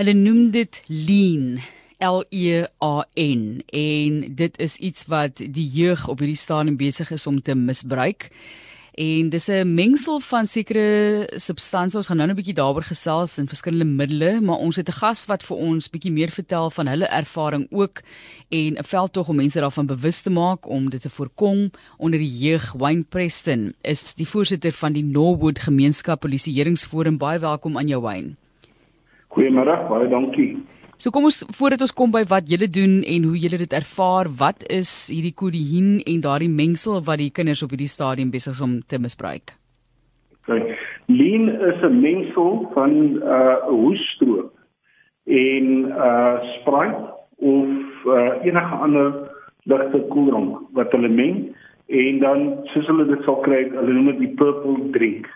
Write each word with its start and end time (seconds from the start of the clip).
Hulle 0.00 0.14
noem 0.16 0.46
dit 0.48 0.78
lean. 0.88 1.58
L 2.00 2.22
E 2.32 2.62
A 2.80 3.02
N 3.20 3.58
en 3.68 4.14
dit 4.34 4.54
is 4.56 4.78
iets 4.80 5.04
wat 5.12 5.42
die 5.44 5.66
jeug 5.68 6.06
op 6.08 6.22
hierdie 6.24 6.40
stadium 6.40 6.78
besig 6.80 7.10
is 7.12 7.26
om 7.28 7.42
te 7.44 7.52
misbruik. 7.52 8.30
En 8.96 9.28
dis 9.28 9.48
'n 9.48 9.74
mengsel 9.74 10.20
van 10.20 10.46
sekere 10.46 11.28
substansies. 11.36 11.96
Ons 11.96 12.06
gaan 12.06 12.16
nou 12.16 12.30
'n 12.30 12.34
bietjie 12.34 12.54
daaroor 12.54 12.82
gesels 12.82 13.38
in 13.38 13.48
verskillende 13.48 13.84
middele, 13.84 14.40
maar 14.40 14.56
ons 14.56 14.76
het 14.76 14.88
'n 14.88 15.00
gas 15.02 15.26
wat 15.26 15.42
vir 15.42 15.56
ons 15.56 15.90
bietjie 15.90 16.12
meer 16.12 16.30
vertel 16.30 16.70
van 16.70 16.86
hulle 16.86 17.06
ervaring 17.06 17.66
ook 17.70 18.02
en 18.48 18.78
'n 18.78 18.84
veldtog 18.84 19.28
om 19.28 19.36
mense 19.36 19.60
daarvan 19.60 19.86
bewus 19.86 20.22
te 20.22 20.30
maak 20.30 20.68
om 20.68 20.90
dit 20.90 21.00
te 21.00 21.10
voorkom 21.10 21.70
onder 21.98 22.18
die 22.18 22.38
jeug. 22.38 22.72
Wayne 22.72 23.04
Preston 23.08 23.74
is 23.82 24.14
die 24.14 24.28
voorsitter 24.28 24.72
van 24.72 24.92
die 24.92 25.04
Norwood 25.04 25.58
Gemeenskap 25.58 26.20
Polisieeringsforum. 26.20 27.18
Baie 27.18 27.38
welkom 27.38 27.76
aan 27.76 27.88
jou 27.88 28.00
Wayne. 28.00 28.36
Goeiemôre, 29.30 29.76
baie 29.88 30.08
dankie. 30.10 30.56
So 31.00 31.08
kom 31.14 31.24
ons 31.28 31.40
voordat 31.56 31.80
ons 31.86 31.94
kom 31.96 32.10
by 32.12 32.24
wat 32.28 32.50
julle 32.50 32.66
doen 32.68 32.98
en 33.08 33.28
hoe 33.30 33.38
julle 33.40 33.60
dit 33.62 33.76
ervaar, 33.78 34.28
wat 34.42 34.66
is 34.68 34.90
hierdie 35.08 35.32
kodien 35.32 36.00
en 36.04 36.20
daardie 36.26 36.50
mengsel 36.52 36.98
wat 37.06 37.22
die 37.22 37.30
kinders 37.32 37.62
op 37.64 37.72
hierdie 37.72 37.88
stadium 37.88 38.32
besig 38.34 38.58
is 38.58 38.60
om 38.66 38.80
te 38.84 38.98
misbruik? 39.00 39.54
Okay. 40.42 40.76
Lean 41.06 41.48
is 41.48 41.80
'n 41.82 42.00
mengsel 42.00 42.68
van 42.74 42.92
uh, 43.22 43.56
hoesstroop 43.70 44.52
en 45.24 45.66
uh 45.88 46.36
Sprite 46.58 47.00
of 47.38 47.68
uh, 48.06 48.44
enige 48.44 48.74
ander 48.84 49.30
ligte 49.64 50.00
koeldrank 50.12 50.58
wat 50.72 50.92
hulle 50.92 51.08
meng 51.08 51.54
en 51.86 52.18
dan 52.18 52.58
soos 52.72 52.86
hulle 52.86 53.06
dit 53.06 53.22
sal 53.24 53.40
kry, 53.46 53.62
hulle 53.72 53.92
noem 53.92 54.12
dit 54.12 54.18
die 54.18 54.34
purple 54.36 54.90
drink. 54.90 55.26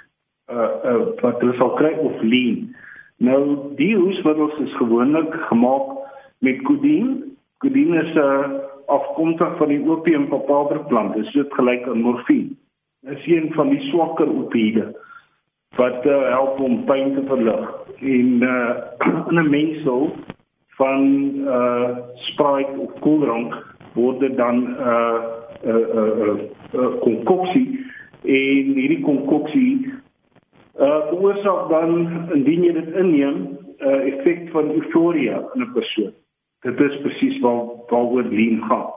Uh, 0.52 0.70
uh 0.90 1.02
wat 1.22 1.40
hulle 1.40 1.56
sal 1.56 1.72
kry 1.80 1.92
of 1.98 2.20
lean. 2.22 2.74
Nou 3.18 3.74
die 3.76 3.96
hoesmiddels 3.96 4.58
is 4.58 4.76
gewoonlik 4.76 5.34
gemaak 5.48 5.92
met 6.38 6.62
kodien. 6.62 7.36
Kodien 7.58 7.94
is 7.94 8.14
'n 8.14 8.18
uh, 8.18 8.48
afkomstig 8.86 9.56
van 9.56 9.68
die 9.68 9.82
opium 9.88 10.28
papaverplant. 10.28 11.14
Dit 11.14 11.24
is 11.24 11.32
soort 11.32 11.54
gelyk 11.54 11.88
aan 11.88 12.00
morfine. 12.00 12.56
Dit 13.00 13.18
is 13.18 13.26
een 13.26 13.52
van 13.52 13.68
die 13.68 13.80
swakker 13.80 14.28
opioïde 14.28 14.96
wat 15.76 16.06
uh, 16.06 16.28
help 16.28 16.60
om 16.60 16.84
pyn 16.84 17.14
te 17.14 17.22
verlig. 17.26 17.72
En 17.98 18.42
uh, 18.42 18.74
in 19.30 19.38
'n 19.38 19.50
mengsel 19.50 20.12
van 20.76 21.32
uh 21.46 21.96
Sprite 22.14 22.78
of 22.78 22.92
koeldrank 23.00 23.54
word 23.92 24.20
dit 24.20 24.36
dan 24.36 24.56
'n 24.56 24.76
uh, 24.80 25.20
'n 25.62 25.68
uh, 25.68 25.74
'n 25.74 25.98
uh, 25.98 26.26
uh, 26.26 26.40
uh, 26.74 27.00
konkoksie 27.00 27.86
en 28.22 28.74
hierdie 28.74 29.00
konkoksie 29.00 29.92
uh 30.78 31.00
veroorsaak 31.10 31.68
dan 31.70 31.90
indien 32.34 32.64
jy 32.64 32.72
dit 32.72 32.94
inneem 33.02 33.36
'n 33.44 33.86
uh, 33.86 34.00
effek 34.10 34.50
van 34.50 34.70
euforia 34.70 35.42
in 35.54 35.62
'n 35.62 35.72
persoon. 35.72 36.12
Dit 36.62 36.80
is 36.80 37.00
presies 37.02 37.40
waar 37.40 37.64
waaroor 37.90 38.24
lean 38.24 38.62
gaan. 38.68 38.90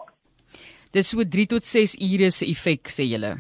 Dis 0.92 1.09
so 1.09 1.23
3 1.23 1.45
tot 1.45 1.66
6 1.66 1.97
ure 2.00 2.31
se 2.31 2.45
effek 2.45 2.88
sê 2.88 3.03
julle. 3.03 3.34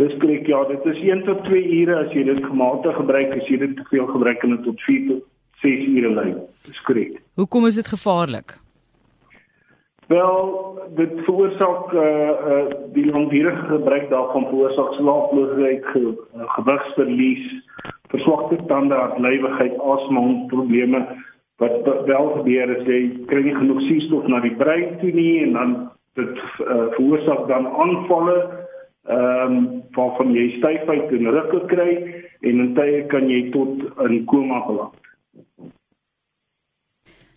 Dis 0.00 0.14
korrek 0.20 0.46
ja, 0.46 0.64
dit 0.64 0.86
is 0.86 1.02
1 1.04 1.24
tot 1.24 1.44
2 1.44 1.60
ure 1.80 1.96
as 2.04 2.12
jy 2.16 2.24
dit 2.24 2.44
gematig 2.44 2.96
gebruik, 2.96 3.34
as 3.36 3.48
jy 3.48 3.58
dit 3.58 3.76
te 3.76 3.84
veel 3.90 4.06
gebruik 4.06 4.40
kan 4.40 4.56
dit 4.56 4.64
tot 4.64 4.80
4 4.80 5.08
tot 5.08 5.22
6 5.60 5.84
ure 5.92 6.14
lei. 6.14 6.30
Dis 6.64 6.80
korrek. 6.86 7.20
Hoekom 7.36 7.66
is 7.66 7.74
dit 7.74 7.86
gevaarlik? 7.86 8.61
Wel, 10.12 10.40
dit 10.94 11.12
veroorsaak 11.24 11.92
uh 11.92 12.02
uh 12.52 12.64
die 12.92 13.06
langdurige 13.10 13.64
gebruik 13.66 14.08
daarvan 14.10 14.46
veroorsaak 14.50 14.92
slaaploosheid, 14.92 15.84
ge, 15.84 16.00
uh, 16.36 16.48
gewigsverlies, 16.56 17.44
verswakte 18.12 18.58
tande, 18.66 18.94
hartlywigheid, 18.94 19.78
asmaprobleme. 19.78 21.00
Wat 21.56 22.04
wel 22.04 22.28
gebeur 22.36 22.76
is 22.76 22.86
jy 22.86 23.00
kry 23.30 23.42
nie 23.46 23.54
genoeg 23.56 23.80
suurstof 23.88 24.28
na 24.28 24.40
die 24.44 24.56
brein 24.60 24.98
toe 25.00 25.12
nie 25.16 25.42
en 25.46 25.56
dan 25.56 25.76
dit 26.20 26.34
uh, 26.36 26.90
veroorsaak 26.98 27.46
dan 27.48 27.70
aanvalle 27.72 28.36
ehm 29.08 29.56
um, 29.56 29.62
waarvan 29.96 30.34
jy 30.36 30.50
styfheid 30.58 31.14
en 31.16 31.30
rukke 31.36 31.62
kry 31.72 31.92
en 32.40 32.60
in 32.66 32.74
tye 32.76 33.00
kan 33.14 33.30
jy 33.30 33.40
tot 33.56 33.80
in 34.08 34.24
koma 34.30 34.60
beland. 34.66 35.01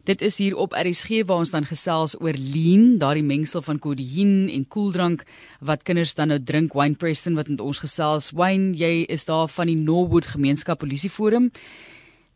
Dit 0.05 0.21
is 0.21 0.37
hier 0.37 0.53
op 0.53 0.75
RSG 0.77 1.23
waar 1.25 1.41
ons 1.41 1.49
dan 1.49 1.65
gesels 1.65 2.13
oor 2.21 2.37
lean, 2.37 2.99
daardie 3.01 3.25
mengsel 3.25 3.63
van 3.65 3.79
kodien 3.81 4.51
en 4.53 4.67
koeldrank 4.69 5.23
wat 5.65 5.81
kinders 5.81 6.13
dan 6.13 6.29
nou 6.29 6.37
drink. 6.37 6.75
Wayne 6.77 6.93
Preston 6.93 7.33
wat 7.33 7.49
met 7.49 7.61
ons 7.61 7.81
gesels. 7.81 8.27
Wayne, 8.37 8.75
jy 8.77 9.07
is 9.09 9.25
daar 9.25 9.49
van 9.49 9.65
die 9.65 9.79
Norwood 9.79 10.27
Gemeenskap 10.29 10.83
Polisieforum. 10.83 11.49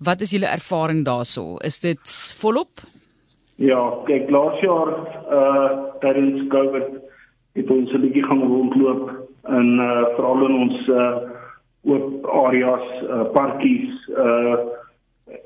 Wat 0.02 0.25
is 0.25 0.34
julle 0.34 0.50
ervaring 0.50 1.03
daarso? 1.06 1.59
Is 1.62 1.78
dit 1.85 2.16
volop? 2.41 2.81
Ja, 3.62 3.84
kyk 4.09 4.34
laas 4.34 4.58
jaar 4.66 4.90
uh 5.29 5.69
tydens 6.02 6.50
Covid 6.50 6.90
het 7.53 7.69
ons 7.69 7.94
'n 7.94 8.02
bietjie 8.02 8.25
gaan 8.25 8.41
rondloop 8.50 9.13
en 9.46 9.68
uh 9.78 10.09
veral 10.18 10.46
in 10.50 10.56
ons 10.66 10.88
uh 10.88 11.18
oop 11.85 12.25
areas, 12.25 12.85
uh 13.03 13.29
parkies, 13.38 13.94
uh 14.18 14.78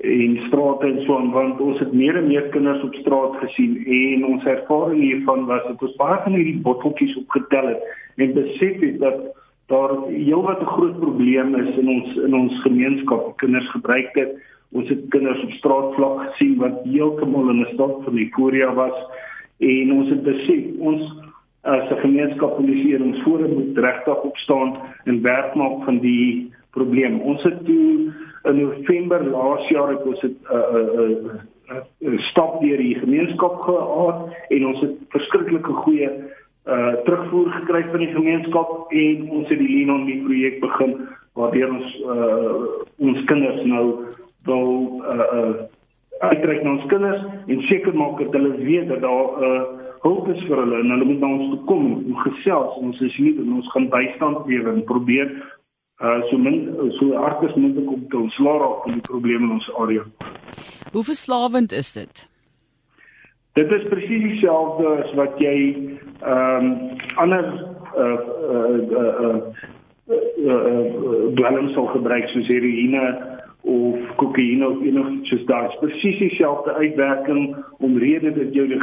en 0.04 0.36
strate 0.46 0.86
en 0.86 1.00
so 1.04 1.16
aan 1.16 1.30
want 1.32 1.60
ons 1.60 1.78
het 1.78 1.92
meer 1.92 2.16
en 2.16 2.26
meer 2.26 2.48
kinders 2.54 2.82
op 2.82 2.94
straat 2.94 3.36
gesien 3.42 3.76
en 3.86 4.26
ons 4.26 4.44
ervaring 4.44 5.00
hiervan 5.00 5.46
was 5.46 5.62
dat 5.68 5.82
ons 5.82 5.96
baie 5.96 6.18
van 6.24 6.36
hierdie 6.36 6.60
botteltjies 6.66 7.16
opgetel 7.22 7.72
het 7.72 7.82
en 8.16 8.36
besef 8.36 8.80
het 8.80 8.98
dat 9.00 9.24
daar 9.72 9.92
heelwat 10.08 10.60
'n 10.60 10.72
groot 10.76 10.98
probleem 11.00 11.54
is 11.54 11.76
in 11.76 11.88
ons 11.88 12.16
in 12.16 12.34
ons 12.34 12.60
gemeenskap. 12.62 13.36
Kinders 13.36 13.70
gebruik 13.70 14.14
dit. 14.14 14.30
Ons 14.72 14.88
het 14.88 15.08
kinders 15.08 15.42
op 15.42 15.50
straat 15.50 15.94
vlak 15.94 16.20
gesien 16.20 16.56
wat 16.56 16.84
heeltemal 16.84 17.48
in 17.48 17.60
'n 17.60 17.72
staat 17.72 17.96
van 18.04 18.18
euforia 18.18 18.74
was 18.74 18.96
en 19.58 19.92
ons 19.92 20.08
het 20.08 20.22
besef 20.22 20.64
ons 20.78 21.02
as 21.62 21.90
'n 21.90 22.00
gemeenskap 22.00 22.56
polisie 22.56 23.02
ons 23.02 23.22
voor 23.22 23.48
moet 23.48 23.78
regtig 23.78 24.22
opstaan 24.22 24.76
en 25.04 25.22
werk 25.22 25.54
maak 25.54 25.84
van 25.84 25.98
die 25.98 26.52
probleem. 26.70 27.20
Ons 27.20 27.42
het 27.42 27.64
toe 27.64 28.12
in 28.44 28.56
November 28.60 29.24
laas 29.24 29.68
jaar 29.68 29.88
het 29.88 30.04
ons 30.04 30.22
'n 30.22 30.36
uh, 30.52 30.56
uh, 30.74 31.10
uh, 31.70 31.80
uh, 32.00 32.18
stap 32.30 32.60
deur 32.60 32.76
die 32.76 32.94
gemeenskap 32.94 33.60
gehad 33.60 34.18
en 34.48 34.66
ons 34.66 34.80
het 34.80 34.96
verskriklike 35.08 35.72
goeie 35.72 36.10
uh 36.64 36.94
terugvoer 37.04 37.50
gekry 37.52 37.84
van 37.90 38.00
die 38.00 38.12
gemeenskap 38.12 38.92
en 38.92 39.30
ons 39.30 39.48
het 39.48 39.58
die 39.58 39.68
Lenon 39.68 40.04
Me 40.04 40.22
projek 40.24 40.60
begin 40.60 41.08
waardeur 41.32 41.70
ons 41.70 41.96
uh 42.04 43.08
ons 43.08 43.24
kinders 43.24 43.64
nou 43.64 43.86
wil 44.44 44.68
uh 45.04 45.26
uh 45.38 45.54
uitreik 46.20 46.62
na 46.62 46.70
ons 46.70 46.86
kinders 46.86 47.24
en 47.46 47.60
seker 47.68 47.94
maak 47.94 48.18
dat 48.18 48.32
hulle 48.32 48.56
weet 48.56 48.88
dat 48.88 49.00
daar 49.00 49.26
'n 49.40 49.44
uh, 49.44 49.62
hulp 50.04 50.28
is 50.28 50.42
vir 50.44 50.60
hulle 50.60 50.80
en 50.80 50.90
hulle 50.92 51.04
moet 51.04 51.20
na 51.20 51.28
ons 51.32 51.50
toe 51.50 51.60
kom 51.68 51.84
en 51.92 52.16
gesels. 52.26 52.76
Ons 52.76 53.00
is 53.00 53.14
hier 53.16 53.38
en 53.40 53.52
ons 53.58 53.70
gaan 53.72 53.88
bystand 53.92 54.46
lewer 54.46 54.72
en 54.74 54.84
probeer 54.84 55.30
uh 56.02 56.20
so 56.30 56.38
min 56.38 56.90
so 56.98 57.12
hard 57.16 57.44
as 57.48 57.54
moontlik 57.54 57.90
om 57.90 58.08
te 58.08 58.16
ontslaa 58.16 58.58
raak 58.58 58.82
van 58.82 58.92
die 58.92 59.06
probleme 59.08 59.44
in 59.44 59.50
ons 59.50 59.70
area. 59.78 60.02
Hoe 60.92 61.04
verslawend 61.04 61.72
is 61.72 61.92
dit? 61.92 62.28
Dit 63.54 63.70
is 63.70 63.84
presies 63.88 64.22
dieselfde 64.22 64.86
as 65.02 65.12
wat 65.14 65.38
jy 65.38 65.56
ehm 66.20 66.64
um, 66.64 66.72
ander 67.22 67.44
uh 67.96 68.18
uh 68.54 68.80
uh 68.94 69.38
uh 70.54 71.30
dwelms 71.38 71.72
sal 71.76 71.86
gebruik 71.92 72.26
soos 72.32 72.50
heroïne 72.50 73.04
of 73.64 74.16
kokaine 74.16 74.66
of 74.68 74.82
enigiets 74.82 75.30
soos 75.30 75.44
daai. 75.46 75.70
Presies 75.80 76.18
dieselfde 76.18 76.74
uitwerking 76.74 77.54
omrede 77.78 78.34
dat 78.34 78.50
jy 78.58 78.66
die, 78.74 78.80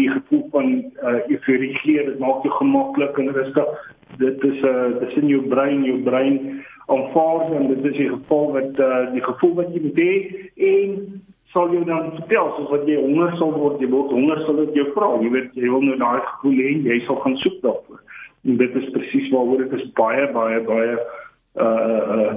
die 0.00 0.08
gevoel 0.16 0.42
van 0.50 0.74
uh 0.82 1.20
euforie 1.28 1.74
gee, 1.84 2.04
dit 2.10 2.18
maak 2.18 2.42
jou 2.42 2.54
gemaklik 2.58 3.22
en 3.22 3.32
rustig 3.38 3.78
dit 4.18 4.44
is 4.44 4.60
'n 4.62 4.66
uh, 4.66 5.00
dis 5.00 5.14
in 5.22 5.28
jou 5.28 5.42
brein, 5.48 5.84
jou 5.84 5.98
brein 6.02 6.64
aanvaar 6.86 7.52
en 7.52 7.66
dit 7.68 7.84
is 7.84 7.96
die 7.96 8.08
gevoel 8.08 8.52
wat 8.52 8.78
uh, 8.78 9.12
die 9.12 9.24
gevoel 9.24 9.54
wat 9.54 9.74
jy 9.74 9.82
het 9.94 10.52
en 10.56 11.22
sal 11.52 11.72
jy 11.72 11.84
dan 11.84 12.12
vertel 12.16 12.52
soos 12.56 12.70
wat 12.70 12.86
jy 12.86 12.96
honger 13.00 13.36
sal 13.36 13.52
word, 13.52 13.80
jy 13.80 13.88
word 13.88 14.10
honger 14.10 14.40
sal 14.44 14.56
dit 14.56 14.74
jou 14.74 14.86
vra. 14.94 15.10
Jy 15.22 15.30
weet 15.30 15.54
jy 15.54 15.70
wil 15.72 15.84
nou 15.84 15.96
daai 15.96 16.20
gevoel 16.20 16.58
hê, 16.64 16.70
jy 16.90 17.00
sal 17.06 17.20
gaan 17.24 17.36
soek 17.36 17.60
daarvoor. 17.62 18.00
En 18.44 18.56
dit 18.56 18.74
is 18.82 18.90
presies 18.90 19.30
waaroor 19.32 19.64
dit 19.64 19.72
is 19.80 19.92
baie 19.92 20.32
baie 20.32 20.60
baie 20.60 20.98
uh 21.56 22.12
uh 22.16 22.34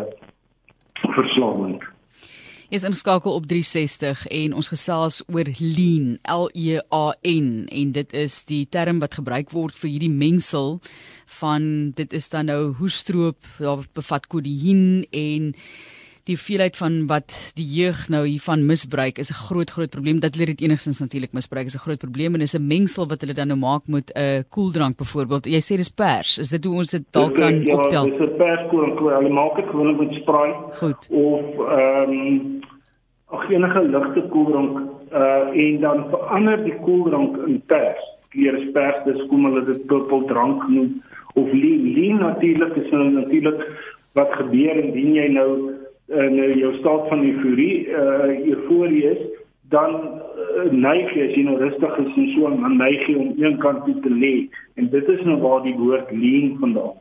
verslawend 1.15 1.90
is 2.71 2.85
ingeskakel 2.87 3.33
op 3.35 3.47
360 3.51 4.27
en 4.31 4.53
ons 4.55 4.69
gesels 4.71 5.17
oor 5.27 5.49
lean 5.59 6.13
L 6.31 6.47
E 6.55 6.77
A 6.95 7.17
N 7.27 7.65
en 7.67 7.89
dit 7.91 8.13
is 8.15 8.37
die 8.47 8.63
term 8.71 9.01
wat 9.03 9.17
gebruik 9.19 9.51
word 9.51 9.75
vir 9.75 9.91
hierdie 9.91 10.13
mengsel 10.13 10.77
van 11.41 11.91
dit 11.97 12.15
is 12.15 12.31
dan 12.31 12.47
nou 12.47 12.71
hoestroop 12.79 13.49
daar 13.59 13.83
bevat 13.91 14.29
kodien 14.31 15.03
en 15.11 15.51
die 16.25 16.35
hoeveelheid 16.35 16.77
van 16.77 17.07
wat 17.07 17.51
die 17.55 17.65
jeug 17.65 18.09
nou 18.09 18.25
hiervan 18.25 18.65
misbruik 18.65 19.17
is 19.17 19.31
'n 19.31 19.41
groot 19.47 19.71
groot 19.71 19.89
probleem. 19.89 20.19
Dat 20.19 20.35
hulle 20.35 20.45
dit 20.45 20.61
enigstens 20.61 20.99
natuurlik 20.99 21.33
misbruik 21.33 21.65
is 21.65 21.75
'n 21.75 21.85
groot 21.85 21.99
probleem. 21.99 22.33
En 22.35 22.41
is 22.41 22.55
'n 22.55 22.67
mengsel 22.67 23.07
wat 23.07 23.21
hulle 23.21 23.33
dan 23.33 23.47
nou 23.47 23.59
maak 23.59 23.87
met 23.87 24.11
'n 24.13 24.19
uh, 24.19 24.43
koeldrank 24.49 24.97
byvoorbeeld 24.97 25.45
jy 25.45 25.61
sê 25.61 25.75
dis 25.77 25.89
pers. 25.89 26.37
Is 26.37 26.49
dit 26.49 26.65
hoe 26.65 26.75
ons 26.75 26.89
dit 26.89 27.03
dalk 27.11 27.35
kan 27.35 27.63
ja, 27.63 27.75
optel? 27.75 28.05
dis 28.09 28.19
'n 28.19 28.37
pers 28.37 28.69
koeldrank 28.69 28.99
hulle 28.99 29.29
maak 29.29 29.55
dit 29.55 29.65
gewoonlik 29.65 29.99
met 29.99 30.13
Sprite 30.21 30.59
Goed. 30.79 31.07
of 31.09 31.45
ehm 31.67 32.11
um, 32.11 32.61
ag 33.29 33.49
enige 33.49 33.81
ligte 33.81 34.21
koeldrank 34.29 34.77
uh 35.13 35.63
en 35.65 35.79
dan 35.79 36.05
verander 36.09 36.63
die 36.63 36.79
koeldrank 36.85 37.37
in 37.47 37.61
pers. 37.65 38.03
Kleur 38.29 38.71
pers, 38.73 39.03
dis 39.05 39.27
kom 39.27 39.45
hulle 39.45 39.63
dit 39.65 39.85
purple 39.85 40.25
drank 40.25 40.67
noem. 40.69 41.01
Of 41.33 41.51
lean. 41.51 41.93
Lean 41.93 42.19
natuurlik 42.19 42.75
is 42.75 42.91
nou 42.91 43.09
natuurlik 43.09 43.61
wat 44.13 44.31
gebeur 44.31 44.75
indien 44.83 45.13
jy 45.13 45.27
nou 45.31 45.51
in 46.11 46.37
uh, 46.37 46.55
jou 46.59 46.73
staat 46.79 47.07
van 47.09 47.23
euforie 47.23 47.87
uh 47.87 48.31
euforie 48.53 49.03
is 49.11 49.21
dan 49.71 49.93
uh, 49.95 50.71
neig 50.71 51.13
jy 51.15 51.27
as 51.29 51.37
jy 51.37 51.43
nou 51.47 51.57
rustig 51.59 51.99
is 52.03 52.17
en 52.23 52.33
so 52.35 52.49
dan 52.49 52.77
neig 52.77 53.07
jy 53.07 53.15
om 53.15 53.31
een 53.39 53.57
kant 53.63 53.85
toe 53.85 53.95
te 54.03 54.11
lê. 54.11 54.35
En 54.75 54.89
dit 54.89 55.07
is 55.15 55.23
nou 55.23 55.39
waar 55.39 55.63
die 55.63 55.77
woord 55.77 56.11
lean 56.11 56.57
vandaan 56.59 56.99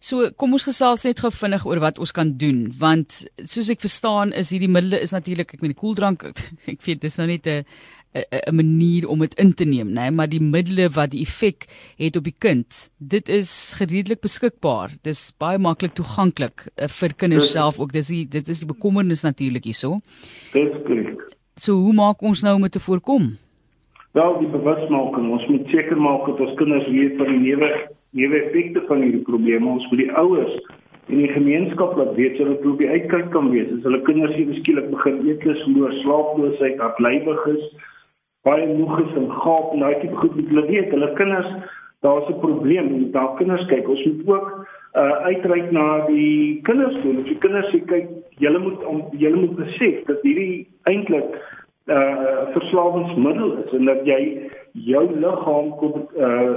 So 0.00 0.30
kom 0.40 0.54
ons 0.56 0.64
gesels 0.64 1.02
net 1.04 1.18
gou 1.20 1.28
vinnig 1.28 1.66
oor 1.68 1.80
wat 1.82 1.98
ons 2.00 2.12
kan 2.16 2.30
doen 2.40 2.62
want 2.80 3.18
soos 3.44 3.68
ek 3.68 3.82
verstaan 3.84 4.32
is 4.32 4.48
hierdie 4.54 4.70
middele 4.72 4.96
is 5.04 5.12
natuurlik 5.12 5.52
ek 5.52 5.60
meen 5.60 5.74
die 5.74 5.80
koeldrank 5.82 6.24
ek 6.72 6.80
weet 6.86 7.02
dis 7.04 7.18
nou 7.20 7.26
net 7.28 7.44
'n 7.44 7.66
'n 8.14 8.54
manier 8.54 9.08
om 9.08 9.18
dit 9.22 9.34
in 9.38 9.54
te 9.54 9.64
neem 9.64 9.88
nê 9.88 10.06
nee? 10.08 10.10
maar 10.10 10.28
die 10.28 10.42
middele 10.42 10.88
wat 10.90 11.10
die 11.10 11.22
effek 11.22 11.66
het 11.96 12.16
op 12.16 12.24
die 12.24 12.36
kind 12.38 12.90
dit 12.98 13.28
is 13.28 13.50
redelik 13.78 14.20
beskikbaar 14.20 14.90
dis 15.02 15.34
baie 15.38 15.58
maklik 15.58 15.94
toeganklik 15.94 16.66
uh, 16.66 16.88
vir 16.88 17.14
kinders 17.14 17.52
self 17.52 17.78
ook 17.78 17.92
dis 17.92 18.08
die, 18.08 18.24
dit 18.28 18.48
is 18.48 18.64
die 18.64 18.72
bekommernis 18.74 19.22
natuurlik 19.22 19.64
hierso 19.64 20.00
Dis 20.52 20.74
korrek 20.86 21.30
So 21.60 21.74
hoe 21.76 21.92
maak 21.92 22.22
ons 22.24 22.40
nou 22.40 22.54
om 22.56 22.62
dit 22.64 22.72
te 22.72 22.80
voorkom? 22.80 23.24
Wel, 24.16 24.36
die 24.40 24.48
bewusmaking. 24.48 25.26
Ons 25.28 25.42
moet 25.52 25.66
seker 25.68 25.98
maak 26.00 26.22
dat 26.30 26.38
ons 26.40 26.54
kinders 26.56 26.86
weet 26.88 27.18
van 27.18 27.28
die 27.34 27.40
neuwe 27.42 27.68
neuwe 28.16 28.38
effekte 28.38 28.80
van 28.88 29.02
hierdie 29.04 29.26
probleme. 29.26 29.68
Ons 29.68 29.84
moet 29.90 30.00
die 30.00 30.14
ouers 30.22 30.54
en 31.10 31.20
die 31.20 31.28
gemeenskap 31.34 31.98
laat 31.98 32.14
weet 32.16 32.38
sodat 32.38 32.62
hulle 32.64 32.72
op 32.72 32.80
die 32.80 32.88
uitkyk 32.88 33.28
kan 33.34 33.50
wees. 33.52 33.68
As 33.76 33.84
hulle 33.84 34.00
kinders 34.08 34.32
hier 34.38 34.48
beskiklik 34.48 34.88
begin 34.94 35.20
eetlus 35.28 35.60
verloor, 35.66 35.92
slaaploosheid, 36.00 36.80
hartlywig 36.80 37.44
is, 37.52 37.68
baie 38.42 38.66
moeg 38.66 39.00
is 39.04 39.14
en 39.20 39.30
gaap 39.42 39.72
en 39.72 39.84
daai 39.84 40.00
tipe 40.00 40.16
goed 40.16 40.34
moet 40.34 40.48
hulle 40.52 40.66
weet. 40.66 40.90
Hulle 40.94 41.12
kinders, 41.18 41.50
daar's 42.00 42.28
'n 42.28 42.40
probleem. 42.40 42.92
Ons 42.94 43.10
daar 43.12 43.34
kinders 43.36 43.66
kyk. 43.66 43.88
Ons 43.88 44.04
moet 44.04 44.28
ook 44.28 44.66
uh 44.94 45.16
uitreik 45.30 45.70
na 45.70 46.06
die 46.06 46.60
kinders 46.62 46.96
toe. 47.02 47.16
As 47.18 47.24
die 47.24 47.38
kinders 47.38 47.70
sê 47.72 47.84
kyk, 47.84 48.08
julle 48.38 48.58
moet 48.58 48.80
julle 49.18 49.36
moet 49.36 49.56
besef 49.56 50.04
dat 50.06 50.22
hierdie 50.22 50.66
eintlik 50.82 51.36
uh 51.90 52.52
verslawingsmiddel 52.54 53.56
is 53.64 53.72
en 53.78 53.84
dat 53.84 54.04
jy 54.06 54.20
jou 54.72 55.02
liggaam 55.24 55.72
kom 55.80 56.06
uh 56.16 56.54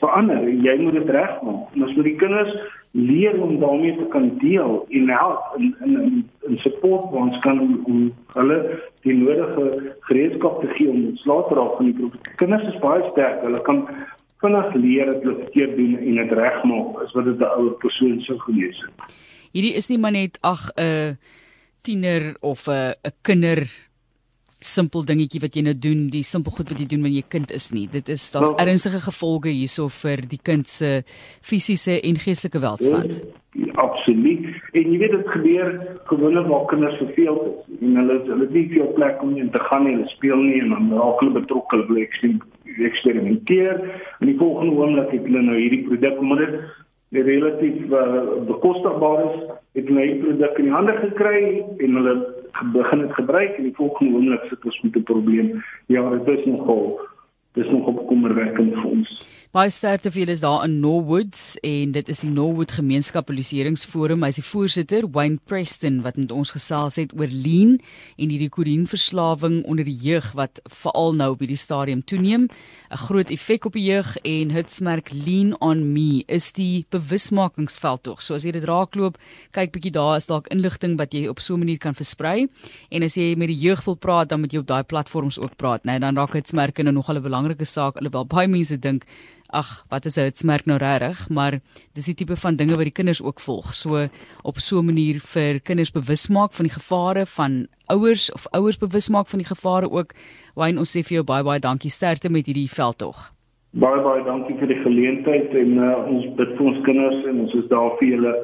verander 0.00 0.40
en 0.48 0.62
jy 0.64 0.76
moet 0.80 0.96
dit 0.98 1.10
regmaak. 1.10 1.74
En 1.74 1.84
as 1.86 1.94
moet 1.96 2.08
die 2.08 2.16
kinders 2.22 2.54
leer 2.94 3.42
om 3.42 3.58
daarmee 3.60 3.96
te 3.96 4.06
kan 4.14 4.28
deel 4.38 4.86
en 4.88 5.08
help 5.08 5.54
in 5.58 5.74
in 5.84 6.30
in 6.48 6.58
support 6.58 7.12
ons 7.12 7.38
kan 7.46 7.60
om 7.84 8.12
hulle 8.36 8.58
die 9.02 9.14
nodige 9.14 9.94
gereedskap 10.08 10.60
te 10.62 10.70
gee 10.76 10.90
om 10.90 11.16
slaap 11.16 11.48
te 11.48 11.58
raak 11.58 11.76
van 11.76 11.90
die 11.90 11.96
probleem. 11.98 12.34
Kinders 12.36 12.68
is 12.72 12.80
baie 12.84 13.02
sterk. 13.10 13.42
Hulle 13.42 13.62
kan 13.66 13.84
vinnig 14.44 14.74
leer 14.74 15.10
dat 15.10 15.22
hulle 15.22 15.36
verkeerd 15.42 15.76
doen 15.76 15.96
en 15.98 16.20
dit 16.22 16.36
regmaak 16.38 17.00
as 17.04 17.12
wat 17.12 17.24
dit 17.24 17.40
'n 17.40 17.54
ouer 17.58 17.76
persoon 17.84 18.20
sou 18.20 18.38
gelees 18.38 18.78
het. 18.84 19.16
Hierdie 19.52 19.74
is 19.74 19.88
nie 19.88 19.98
maar 19.98 20.12
net 20.12 20.38
ag 20.40 20.70
'n 20.76 20.82
uh, 20.82 21.10
tiener 21.82 22.36
of 22.40 22.66
'n 22.66 22.70
uh, 22.70 22.90
'n 23.02 23.16
kinder 23.22 23.66
simpel 24.64 25.04
dingetjie 25.06 25.40
wat 25.42 25.56
jy 25.56 25.64
nou 25.66 25.74
doen, 25.76 26.06
die 26.12 26.24
simpel 26.26 26.54
goed 26.56 26.70
wat 26.72 26.80
jy 26.80 26.86
doen 26.88 27.04
wanneer 27.04 27.22
jy 27.22 27.30
kind 27.36 27.52
is 27.54 27.70
nie. 27.74 27.86
Dit 27.92 28.08
is 28.12 28.24
daar's 28.32 28.50
well, 28.50 28.60
ernstige 28.64 29.00
gevolge 29.04 29.52
hierso 29.52 29.88
vir 30.00 30.24
die 30.28 30.40
kind 30.42 30.68
se 30.70 31.02
fisiese 31.44 31.98
en 32.00 32.20
geestelike 32.20 32.62
welstand. 32.64 33.18
Ja, 33.54 33.72
absoluut. 33.84 34.46
En 34.74 34.88
jy 34.90 34.98
weet 35.02 35.12
dit 35.14 35.28
gebeur 35.34 35.68
gewoonlik 36.10 36.48
waar 36.50 36.64
kinders 36.72 36.96
verveeld 37.02 37.42
is 37.50 37.80
en 37.80 37.98
hulle 38.00 38.16
hulle 38.26 38.46
het 38.46 38.54
nie 38.56 38.68
veel 38.72 38.92
plek 38.96 39.20
om 39.22 39.36
in 39.38 39.50
te 39.54 39.60
gaan 39.68 39.84
nie, 39.86 39.96
hulle 39.98 40.14
speel 40.14 40.40
nie 40.42 40.62
en 40.62 40.72
dan 40.74 40.88
raak 40.98 41.20
hulle 41.22 41.36
betrokke, 41.40 41.76
hulle 41.76 41.88
wil 41.92 42.88
eksperimenteer. 42.88 43.82
En 44.20 44.30
die 44.30 44.38
volgende 44.40 44.80
oomblik 44.80 45.12
het 45.14 45.28
hulle 45.28 45.44
nou 45.50 45.58
hierdie 45.60 45.84
produk 45.90 46.18
omdat 46.24 46.56
dit 47.14 47.28
relatief 47.28 47.92
uh, 47.94 48.22
bekostigbaar 48.48 49.20
is, 49.28 49.36
het 49.78 49.90
hulle 49.90 50.06
hierdie 50.08 50.24
produk 50.24 50.58
in 50.58 50.70
die 50.70 50.74
hande 50.74 50.96
gekry 51.04 51.44
en 51.62 52.00
hulle 52.00 52.16
begin 52.72 52.98
dit 52.98 53.12
gebruik 53.12 53.56
en 53.56 53.62
die 53.62 53.74
volgende 53.74 54.14
oomblik 54.14 54.44
sit 54.48 54.64
ons 54.64 54.80
met 54.80 54.96
'n 54.96 55.02
probleem. 55.02 55.64
Ja, 55.86 56.10
dit 56.10 56.38
is 56.38 56.44
nogal 56.44 57.00
dis 57.54 57.70
nog 57.70 57.86
opkommerwekkend 57.86 58.74
vir 58.74 58.90
ons. 58.90 59.14
Baie 59.54 59.70
sterkte 59.70 60.10
vir 60.10 60.24
julle 60.24 60.34
is 60.34 60.40
daar 60.42 60.64
in 60.66 60.80
Norwoods 60.82 61.60
en 61.62 61.92
dit 61.94 62.08
is 62.10 62.24
die 62.24 62.30
Norwood 62.34 62.72
Gemeenskapspoliseringsforum. 62.74 64.24
Hy 64.26 64.30
is 64.32 64.40
die 64.40 64.46
voorsitter, 64.48 65.04
Wayne 65.14 65.38
Preston 65.46 66.00
wat 66.02 66.18
met 66.18 66.32
ons 66.34 66.50
gesels 66.56 66.98
het 66.98 67.14
oor 67.14 67.30
lean 67.30 67.76
en 68.18 68.32
hierdie 68.34 68.50
korinverslawing 68.50 69.60
onder 69.70 69.86
die 69.86 69.94
jeug 69.94 70.32
wat 70.34 70.58
veral 70.80 71.14
nou 71.14 71.28
op 71.36 71.44
hierdie 71.44 71.60
stadium 71.60 72.02
toeneem. 72.02 72.48
'n 72.90 73.02
Groot 73.04 73.30
effek 73.30 73.70
op 73.70 73.78
die 73.78 73.86
jeug 73.86 74.16
en 74.24 74.50
hitsmerk 74.50 75.12
Lean 75.14 75.54
on 75.60 75.86
Me 75.92 76.24
is 76.26 76.50
die 76.52 76.86
bewusmakingsveld 76.90 78.02
tog. 78.02 78.22
So 78.22 78.34
as 78.34 78.42
jy 78.42 78.50
dit 78.50 78.66
raakloop, 78.66 79.18
kyk 79.52 79.70
bietjie 79.70 79.94
daar 79.94 80.16
is 80.16 80.26
dalk 80.26 80.50
inligting 80.50 80.98
wat 80.98 81.14
jy 81.14 81.28
op 81.28 81.38
so 81.38 81.54
'n 81.54 81.58
manier 81.60 81.78
kan 81.78 81.94
versprei. 81.94 82.48
En 82.90 83.02
as 83.02 83.14
jy 83.14 83.36
met 83.36 83.46
die 83.46 83.62
jeug 83.68 83.84
wil 83.84 83.94
praat, 83.94 84.28
dan 84.28 84.40
moet 84.40 84.52
jy 84.52 84.58
op 84.58 84.66
daai 84.66 84.82
platforms 84.82 85.38
ook 85.38 85.56
praat, 85.56 85.84
né? 85.84 85.92
Nee, 85.92 86.00
dan 86.00 86.16
raak 86.16 86.32
hitsmerke 86.32 86.82
nou 86.82 86.94
nogal 86.94 87.18
'n 87.18 87.22
belangrike 87.44 87.68
saak. 87.68 87.98
Alhoewel 88.00 88.26
baie 88.26 88.48
mense 88.48 88.78
dink 88.80 89.04
ag, 89.54 89.84
wat 89.90 90.04
is 90.04 90.16
'n 90.18 90.24
hitsmerk 90.30 90.66
nou 90.66 90.78
regtig, 90.78 91.28
maar 91.28 91.60
dis 91.94 92.06
die 92.06 92.14
tipe 92.14 92.36
van 92.36 92.56
dinge 92.56 92.76
wat 92.76 92.84
die 92.84 92.98
kinders 93.02 93.22
ook 93.22 93.40
volg. 93.40 93.74
So 93.74 94.08
op 94.42 94.58
so 94.58 94.78
'n 94.78 94.86
manier 94.86 95.20
vir 95.20 95.60
kinders 95.60 95.92
bewus 95.92 96.28
maak 96.28 96.52
van 96.52 96.66
die 96.66 96.74
gevare 96.74 97.26
van 97.26 97.66
ouers 97.88 98.32
of 98.32 98.46
ouers 98.52 98.78
bewus 98.78 99.08
maak 99.08 99.28
van 99.28 99.38
die 99.38 99.48
gevare 99.48 99.90
ook. 99.90 100.12
Wayne, 100.54 100.78
ons 100.78 100.90
sê 100.90 101.02
vir 101.02 101.16
jou 101.16 101.24
baie 101.24 101.44
baie 101.44 101.60
dankie 101.60 101.90
sterkte 101.90 102.30
met 102.30 102.46
hierdie 102.46 102.68
veldtog. 102.68 103.32
Baie 103.72 104.02
baie 104.02 104.24
dankie 104.24 104.56
vir 104.58 104.68
die 104.68 104.82
geleentheid 104.82 105.54
en 105.54 105.78
uh, 105.78 106.06
ons 106.08 106.34
bid 106.36 106.56
vir 106.56 106.66
ons 106.66 106.84
kinders 106.84 107.26
en 107.26 107.40
ons 107.40 107.54
is 107.54 107.68
daar 107.68 107.90
vir 107.98 108.08
julle. 108.08 108.34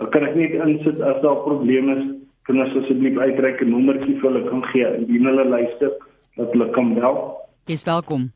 Ek 0.00 0.10
kan 0.10 0.24
ek 0.24 0.34
net 0.34 0.52
insit 0.52 1.00
as 1.00 1.22
daar 1.22 1.42
probleme 1.44 1.96
is, 1.96 2.04
kinders 2.44 2.76
asseblief 2.76 3.18
uitreik 3.18 3.62
'n 3.62 3.70
nommertjie 3.70 4.20
vir 4.20 4.30
hulle 4.30 4.50
kan 4.50 4.62
gee 4.72 4.96
indien 4.96 5.24
hulle 5.24 5.44
luister 5.44 5.90
dat 6.36 6.52
hulle 6.52 6.70
kan 6.70 6.94
bel. 6.94 7.36
Jy's 7.66 7.84
welkom. 7.84 8.32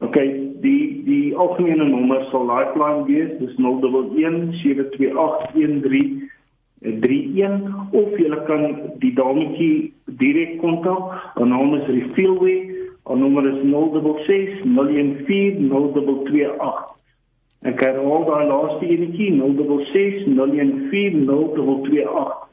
OK, 0.00 0.16
die 0.64 1.02
die 1.04 1.36
algemene 1.36 1.84
nommer 1.84 2.24
sal 2.30 2.46
Lifeline 2.48 3.04
wees, 3.08 3.32
dis 3.40 3.56
011 3.60 4.54
72813 4.62 6.30
31 6.80 7.66
of 7.92 8.14
jy 8.16 8.38
kan 8.48 8.62
die 9.02 9.12
dametjie 9.12 9.92
direk 10.22 10.56
kontak. 10.62 11.12
Haar 11.36 11.48
naam 11.52 11.74
is 11.76 11.88
Refillway. 11.88 12.70
Haar 13.04 13.20
nommer 13.20 13.44
is 13.50 13.60
066 13.68 14.64
014 14.64 15.68
0228. 15.68 16.96
Ek 17.68 17.82
herhaal 17.84 18.24
daai 18.24 18.46
laaste 18.48 18.88
enetjie 18.88 19.34
066 19.36 20.24
014 20.32 21.26
0228. 21.28 22.49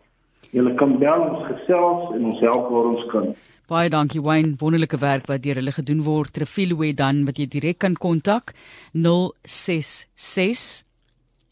Julle 0.52 0.76
kan 0.80 1.00
bel 1.00 1.22
ons 1.28 1.46
gesels 1.50 2.16
en 2.16 2.26
ons 2.32 2.42
help 2.46 2.66
waar 2.72 2.88
ons 2.94 3.06
kan. 3.12 3.26
Baie 3.68 3.90
dankie 3.92 4.22
Wayne, 4.24 4.56
wonderlike 4.62 4.98
werk 5.02 5.26
wat 5.28 5.44
deur 5.44 5.60
hulle 5.60 5.74
gedoen 5.76 6.04
word. 6.06 6.32
Trefilwe 6.34 6.94
dan 6.96 7.26
wat 7.28 7.38
jy 7.42 7.48
direk 7.52 7.80
kan 7.84 7.96
kontak 8.00 8.54
066 8.96 10.86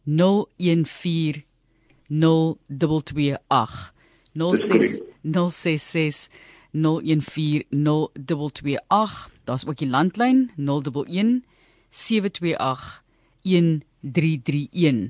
014 0.05 1.43
0228 2.07 3.93
066 4.35 6.29
0140228 6.75 9.31
daar's 9.43 9.67
ook 9.67 9.77
die 9.77 9.89
landlyn 9.89 10.51
011 10.55 11.41
728 11.89 13.03
1331 14.05 15.09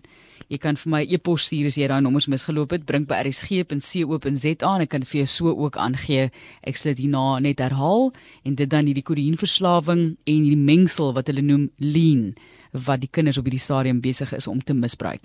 Jy 0.52 0.60
kan 0.62 0.78
vir 0.78 0.92
my 0.92 1.02
e-pos 1.16 1.48
stuur 1.48 1.70
as 1.72 1.78
jy 1.80 1.88
daai 1.90 2.04
nommers 2.06 2.28
misgeloop 2.30 2.76
het, 2.76 2.84
bring 2.86 3.08
by 3.10 3.22
rsg.co.za 3.24 4.72
en 4.76 4.84
ek 4.84 4.92
kan 4.92 5.02
dit 5.02 5.10
vir 5.10 5.22
jou 5.24 5.30
so 5.32 5.54
ook 5.66 5.80
aangee. 5.82 6.28
Ek 6.62 6.78
sal 6.78 6.94
dit 6.94 7.06
hierna 7.06 7.40
net 7.42 7.64
herhaal 7.64 8.12
en 8.46 8.58
dit 8.60 8.70
dan 8.70 8.86
hierdie 8.86 9.06
kodeïnverslawing 9.08 10.04
en 10.14 10.44
hierdie 10.46 10.68
mengsel 10.68 11.16
wat 11.18 11.32
hulle 11.32 11.46
noem 11.46 11.70
lean 11.82 12.34
wat 12.76 13.00
die 13.00 13.10
kinders 13.12 13.40
op 13.40 13.48
hierdie 13.48 13.64
stadium 13.64 14.02
besig 14.04 14.34
is 14.36 14.50
om 14.52 14.60
te 14.60 14.76
misbruik. 14.76 15.24